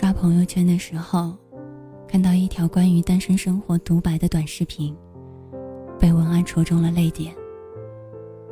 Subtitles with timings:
[0.00, 1.36] 刷朋友圈的时候，
[2.06, 4.96] 看到一条关于单身生活独白的短视频，
[5.98, 7.34] 被文案戳中了泪点。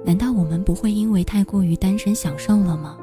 [0.05, 2.99] 难道我们不会因为太过于单身享受了吗？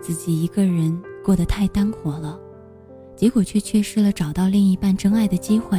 [0.00, 2.40] 自己一个人过得太单活了，
[3.14, 5.78] 结果却缺失了找到另一半真爱的机会。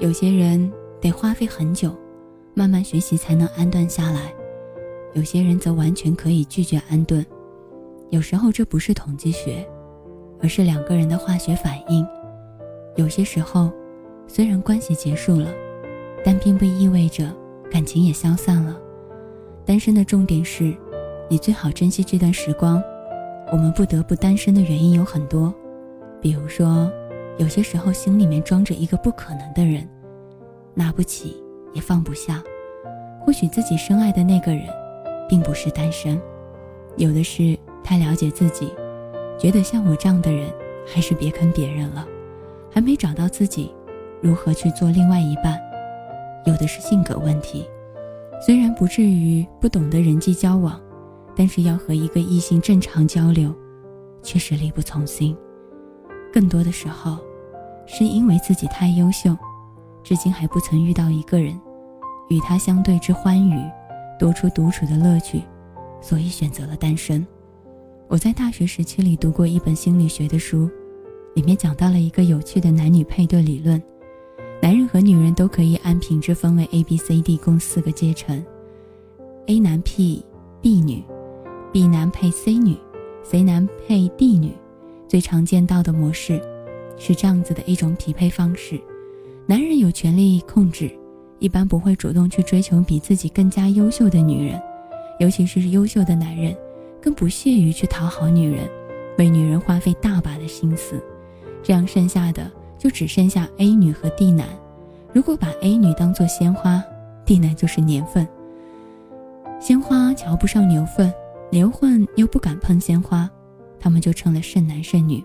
[0.00, 1.96] 有些人得花费很久，
[2.52, 4.22] 慢慢学习才能安顿下来；
[5.14, 7.24] 有些人则完全可以拒绝安顿。
[8.10, 9.64] 有时候这不是统计学。
[10.40, 12.06] 而是两个人的化学反应。
[12.96, 13.72] 有些时候，
[14.26, 15.48] 虽然关系结束了，
[16.24, 17.30] 但并不意味着
[17.70, 18.76] 感情也消散了。
[19.64, 20.74] 单身的重点是，
[21.28, 22.82] 你最好珍惜这段时光。
[23.52, 25.52] 我们不得不单身的原因有很多，
[26.20, 26.90] 比如说，
[27.36, 29.88] 有些时候心里面装着一个不可能的人，
[30.72, 32.42] 拿不起也放不下。
[33.20, 34.66] 或许自己深爱的那个人，
[35.28, 36.20] 并不是单身，
[36.96, 38.72] 有的是太了解自己。
[39.38, 40.52] 觉得像我这样的人，
[40.86, 42.06] 还是别坑别人了。
[42.70, 43.72] 还没找到自己，
[44.20, 45.60] 如何去做另外一半？
[46.44, 47.64] 有的是性格问题，
[48.44, 50.80] 虽然不至于不懂得人际交往，
[51.36, 53.54] 但是要和一个异性正常交流，
[54.22, 55.36] 确实力不从心。
[56.32, 57.18] 更多的时候，
[57.86, 59.36] 是因为自己太优秀，
[60.02, 61.58] 至今还不曾遇到一个人，
[62.28, 63.62] 与他相对之欢愉，
[64.18, 65.42] 多出独处的乐趣，
[66.00, 67.24] 所以选择了单身。
[68.06, 70.70] 我在大学时期里读过一本心理学的书，
[71.34, 73.82] 里面讲到了一个有趣的男女配对理论。
[74.60, 78.44] 男人和女人都可以按品质分为 A、B、C、D 共四个阶层
[79.46, 80.22] ：A 男配
[80.60, 81.02] B 女
[81.72, 82.76] ，B 男配 C 女
[83.22, 84.52] ，C 男配 D 女。
[85.08, 86.40] 最常见到的模式
[86.98, 88.80] 是这样子的一种匹配方式：
[89.46, 90.90] 男人有权利控制，
[91.38, 94.60] 一般不会主动去追求比自己更加优秀的女人，
[95.20, 96.54] 尤其是优秀的男人。
[97.04, 98.66] 更不屑于去讨好女人，
[99.18, 100.98] 为女人花费大把的心思，
[101.62, 104.48] 这样剩下的就只剩下 A 女和 D 男。
[105.12, 106.82] 如果把 A 女当做鲜花
[107.26, 108.26] ，D 男就是年份。
[109.60, 111.12] 鲜花瞧不上牛粪，
[111.50, 113.28] 牛粪又不敢碰鲜花，
[113.78, 115.22] 他们就成了剩男剩女。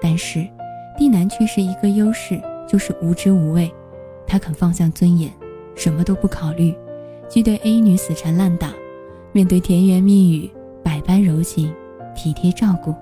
[0.00, 0.46] 但是
[0.96, 3.68] D 男却是一个优势，就是无知无畏，
[4.24, 5.28] 他肯放下尊严，
[5.74, 6.72] 什么都不考虑，
[7.28, 8.72] 既对 A 女死缠烂打，
[9.32, 10.48] 面对甜言蜜语。
[10.88, 11.70] 百般柔情，
[12.16, 12.94] 体贴照顾，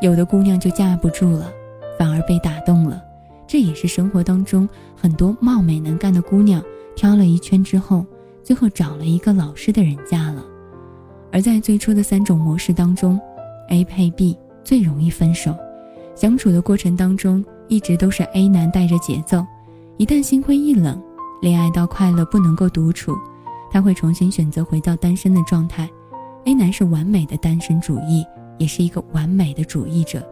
[0.00, 1.52] 有的姑娘就架不住了，
[1.98, 3.04] 反而被打动了。
[3.46, 4.66] 这也是生活当中
[4.96, 6.62] 很多貌美能干的姑娘
[6.94, 8.06] 挑了一圈之后，
[8.42, 10.42] 最后找了一个老实的人嫁了。
[11.30, 13.20] 而在最初的三种模式当中
[13.68, 15.54] ，A 配 B 最容易分手，
[16.14, 19.44] 相处的过程当中一直都是 A 男带着节奏，
[19.98, 20.98] 一旦心灰意冷，
[21.42, 23.12] 恋爱到快乐不能够独处，
[23.70, 25.86] 他会重新选择回到单身的状态。
[26.46, 28.24] A 男是完美的单身主义，
[28.56, 30.24] 也是一个完美的主义者，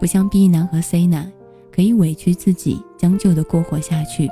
[0.00, 1.30] 不像 B 男和 C 男，
[1.72, 4.28] 可以委屈自己将就的过活下去。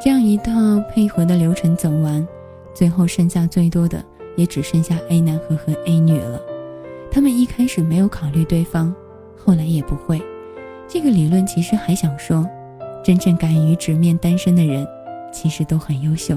[0.00, 0.52] 这样一套
[0.90, 2.26] 配合的流程走完，
[2.74, 4.04] 最后剩下最多的
[4.36, 6.40] 也只剩下 A 男和和 A 女了。
[7.12, 8.92] 他们一开始没有考虑对方，
[9.36, 10.20] 后来也不会。
[10.88, 12.44] 这个理论其实还想说，
[13.04, 14.84] 真正敢于直面单身的人，
[15.32, 16.36] 其实都很优秀。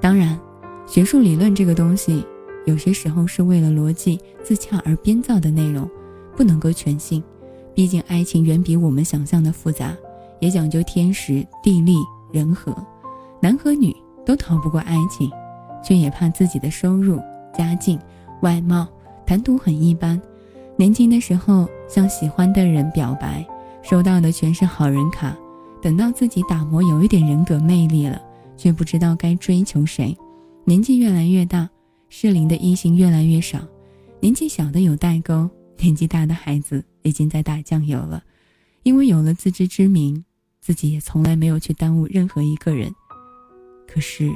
[0.00, 0.38] 当然，
[0.86, 2.24] 学术理论这个东西。
[2.68, 5.88] 有些时候是为了逻辑自洽而编造的内容，
[6.36, 7.24] 不能够全信。
[7.74, 9.96] 毕竟爱情远比我们想象的复杂，
[10.38, 11.96] 也讲究天时地利
[12.30, 12.76] 人和。
[13.40, 15.30] 男和女都逃不过爱情，
[15.82, 17.18] 却也怕自己的收入、
[17.56, 17.98] 家境、
[18.42, 18.86] 外貌、
[19.24, 20.20] 谈吐很一般。
[20.76, 23.42] 年轻的时候向喜欢的人表白，
[23.80, 25.34] 收到的全是好人卡。
[25.80, 28.20] 等到自己打磨有一点人格魅力了，
[28.58, 30.14] 却不知道该追求谁。
[30.66, 31.66] 年纪越来越大。
[32.08, 33.58] 适龄的异性越来越少，
[34.20, 38.22] 年纪小的有代沟，年纪大的孩子已经在打酱油了。
[38.82, 40.24] 因为有了自知之明，
[40.60, 42.90] 自己也从来没有去耽误任何一个人，
[43.86, 44.30] 可是，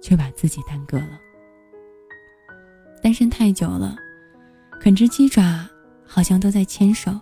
[0.00, 1.20] 却把自己耽搁了。
[3.02, 3.96] 单身太久了，
[4.80, 5.68] 啃只鸡爪
[6.04, 7.12] 好像都在牵手，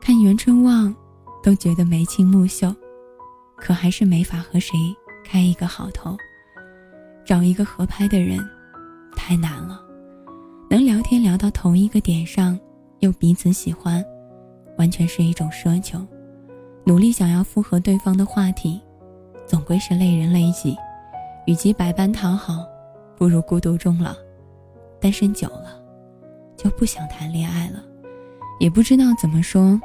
[0.00, 0.94] 看袁春望
[1.42, 2.74] 都觉得眉清目秀，
[3.56, 4.72] 可还是没法和谁
[5.24, 6.16] 开一个好头，
[7.24, 8.38] 找一个合拍的人。
[9.22, 9.80] 太难了，
[10.70, 12.58] 能聊天聊到同一个点上，
[13.00, 14.02] 又彼此喜欢，
[14.78, 16.00] 完全是一种奢求。
[16.84, 18.80] 努力想要复合对方的话题，
[19.46, 20.74] 总归是累人累己。
[21.46, 22.66] 与其百般讨好，
[23.14, 24.12] 不如孤独终老。
[24.98, 25.80] 单身久了，
[26.56, 27.80] 就不想谈恋爱了，
[28.58, 29.78] 也不知道怎么说，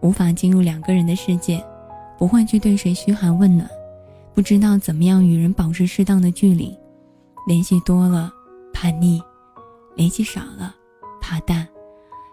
[0.00, 1.62] 无法进入两个人的世界，
[2.16, 3.68] 不会去对谁嘘寒问暖，
[4.34, 6.74] 不知道怎么样与人保持适当的距离，
[7.46, 8.32] 联系多了。
[8.80, 9.20] 叛逆，
[9.96, 10.72] 联系少了，
[11.20, 11.66] 怕淡，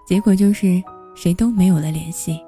[0.06, 0.80] 结果就是
[1.16, 2.40] 谁都没有了联系，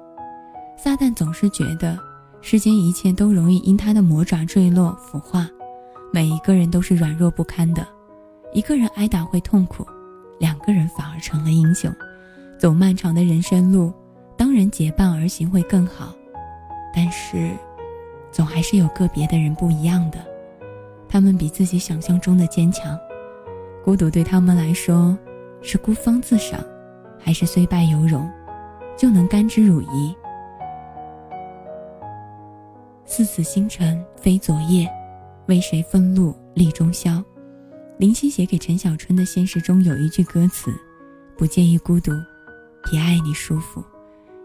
[0.76, 1.98] 撒旦总是觉得
[2.40, 5.48] 世间一切都容易因他的魔爪坠落腐化，
[6.12, 7.84] 每一个人都是软弱不堪的。
[8.52, 9.84] 一个人挨打会痛苦，
[10.38, 11.92] 两个人反而成了英雄。
[12.56, 13.92] 走漫长的人生路，
[14.36, 16.14] 当然结伴而行会更好。
[16.94, 17.50] 但是，
[18.30, 20.24] 总还是有个别的人不一样的，
[21.08, 22.96] 他们比自己想象中的坚强。
[23.88, 25.16] 孤独对他们来说，
[25.62, 26.62] 是孤芳自赏，
[27.18, 28.30] 还是虽败犹荣，
[28.98, 30.14] 就能甘之如饴？
[33.06, 34.86] 似此星辰非昨夜，
[35.46, 37.24] 为谁分路立中宵？
[37.96, 40.70] 林夕写给陈小春的现实中有一句歌词
[41.38, 42.12] ：“不介意孤独，
[42.90, 43.82] 比爱你舒服。”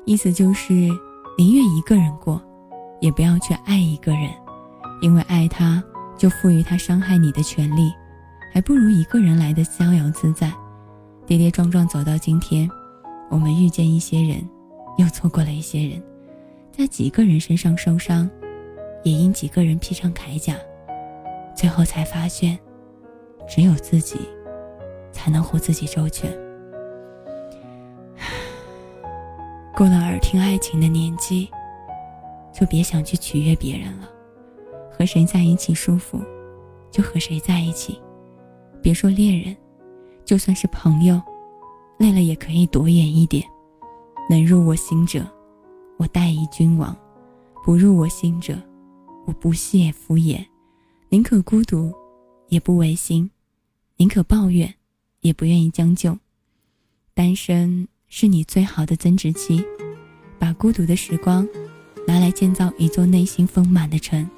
[0.08, 0.72] 意思就是
[1.38, 2.42] 宁愿一个人过，
[3.02, 4.30] 也不要去爱一个人，
[5.02, 5.84] 因为爱他
[6.18, 7.92] 就赋予他伤害你的权利，
[8.54, 10.54] 还不如一个人来的逍遥自在。
[11.26, 12.70] 跌跌撞撞走到今天，
[13.32, 14.48] 我们遇见一些人，
[15.00, 16.00] 又错过了一些人，
[16.72, 18.30] 在几个人身上受伤。
[19.02, 20.56] 也因几个人披上铠甲，
[21.56, 22.58] 最后才发现，
[23.48, 24.20] 只有自己
[25.12, 26.32] 才能护自己周全。
[29.76, 31.50] 过了耳听爱情的年纪，
[32.54, 34.08] 就别想去取悦别人了。
[34.92, 36.22] 和谁在一起舒服，
[36.92, 38.00] 就和谁在一起。
[38.84, 39.56] 别说恋人，
[40.26, 41.20] 就算是朋友，
[41.98, 43.42] 累了也可以躲远一点。
[44.30, 45.26] 能入我心者，
[45.98, 46.94] 我待以君王；
[47.64, 48.62] 不入我心者，
[49.26, 50.46] 我不屑敷衍，
[51.08, 51.94] 宁可孤独，
[52.50, 53.26] 也不违心；
[53.96, 54.74] 宁可抱怨，
[55.22, 56.18] 也不愿意将就。
[57.14, 59.64] 单身是你最好的增值期，
[60.38, 61.48] 把孤独的时光
[62.06, 64.30] 拿来建造一座内心丰满的城，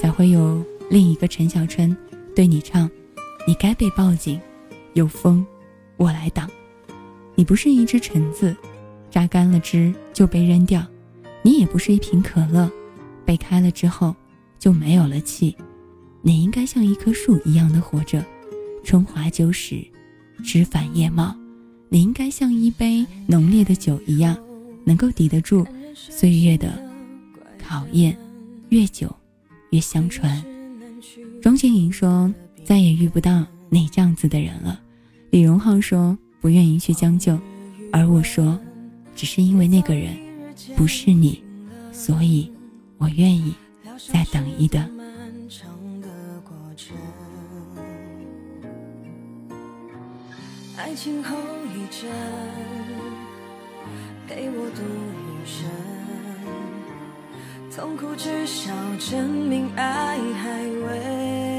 [0.00, 1.96] 才会有另一个陈小春
[2.36, 2.88] 对你唱
[3.46, 4.40] ：“你该被抱紧，
[4.94, 5.44] 有风，
[5.96, 6.50] 我来挡。
[7.34, 8.56] 你不是一只橙子，
[9.10, 10.80] 榨干了汁就被扔掉；
[11.42, 12.70] 你也不是一瓶可乐。”
[13.26, 14.14] 被开了之后，
[14.58, 15.56] 就没有了气。
[16.20, 18.24] 你应该像一棵树一样的活着，
[18.82, 19.82] 春华秋实，
[20.42, 21.34] 枝繁叶茂。
[21.88, 24.36] 你应该像一杯浓烈的酒一样，
[24.84, 26.72] 能够抵得住岁月的
[27.58, 28.16] 考验，
[28.68, 29.14] 越久
[29.70, 30.44] 越香醇。
[31.40, 32.32] 庄心莹说
[32.64, 34.80] ：“再也遇不到你这样子的人了。”
[35.30, 37.38] 李荣浩说：“不愿意去将就。”
[37.92, 38.58] 而我说
[39.14, 40.16] ：“只是因为那个人
[40.74, 41.40] 不是你，
[41.92, 42.50] 所以。”
[42.96, 43.52] 我愿意
[44.10, 44.88] 再等一等。
[50.78, 51.36] 爱情后
[51.74, 52.08] 遗症，
[54.26, 54.80] 陪我度
[55.20, 55.68] 余生。
[57.76, 61.53] 痛苦至少证明爱还未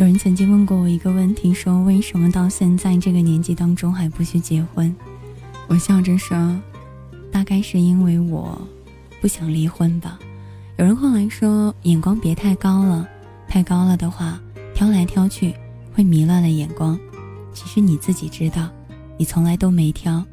[0.00, 4.96] 有人曾经问过我一个问题，说为什么到现在这个年纪当中还不去结婚？
[5.68, 6.58] 我笑着说，
[7.30, 8.58] 大概是因为我
[9.20, 10.18] 不想离婚吧。
[10.78, 13.06] 有人后来说，眼光别太高了，
[13.46, 14.40] 太高了的话，
[14.74, 15.54] 挑来挑去
[15.92, 16.98] 会迷乱了眼光。
[17.52, 18.70] 其实你自己知道，
[19.18, 20.24] 你从来都没挑，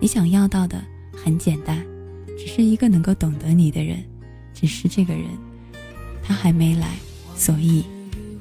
[0.00, 1.80] 你想要到的很简单，
[2.36, 4.02] 只是一个能够懂得你的人。
[4.52, 5.26] 只是这个人，
[6.24, 6.96] 他还没来，
[7.36, 7.84] 所以。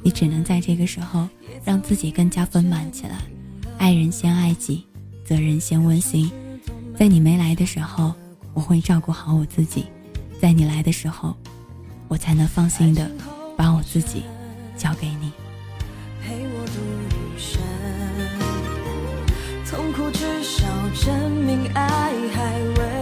[0.04, 1.28] 你只能在这个时候
[1.64, 3.18] 让自己更加丰满起来，
[3.78, 4.86] 爱人先爱己，
[5.24, 6.32] 责任先温馨。
[6.98, 8.14] 在你没来的时候，
[8.54, 9.84] 我会照顾好我自己；
[10.40, 11.36] 在你来的时候，
[12.08, 13.10] 我才能放心的
[13.56, 14.24] 把我自己
[14.78, 15.32] 交给你。
[16.22, 16.74] 陪我度
[17.10, 17.62] 余生，
[19.70, 20.68] 痛苦至少
[21.04, 23.01] 证明爱还未。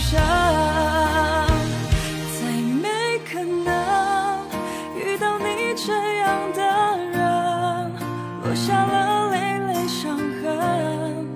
[0.00, 0.20] 想，
[2.34, 2.40] 再
[2.82, 2.88] 没
[3.30, 3.68] 可能
[4.96, 6.62] 遇到你这样的
[7.12, 7.20] 人，
[8.42, 9.36] 落下了累
[9.68, 11.26] 累伤痕，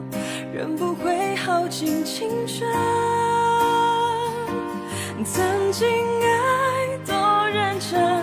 [0.53, 2.69] 人不会耗尽青春。
[5.25, 7.15] 曾经爱多
[7.51, 8.23] 认真，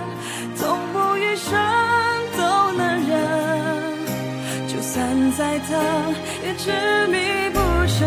[0.60, 1.50] 痛不欲生
[2.38, 3.18] 都能忍，
[4.68, 5.70] 就算再疼
[6.44, 6.72] 也执
[7.08, 8.00] 迷不承